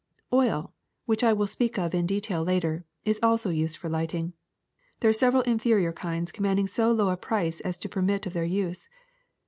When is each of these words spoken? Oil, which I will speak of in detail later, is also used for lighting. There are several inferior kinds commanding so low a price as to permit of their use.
Oil, 0.33 0.73
which 1.05 1.23
I 1.23 1.31
will 1.31 1.45
speak 1.45 1.77
of 1.77 1.93
in 1.93 2.07
detail 2.07 2.41
later, 2.41 2.85
is 3.05 3.19
also 3.21 3.51
used 3.51 3.77
for 3.77 3.87
lighting. 3.87 4.33
There 4.99 5.11
are 5.11 5.13
several 5.13 5.43
inferior 5.43 5.93
kinds 5.93 6.31
commanding 6.31 6.65
so 6.65 6.91
low 6.91 7.09
a 7.11 7.17
price 7.17 7.59
as 7.59 7.77
to 7.77 7.87
permit 7.87 8.25
of 8.25 8.33
their 8.33 8.43
use. 8.43 8.89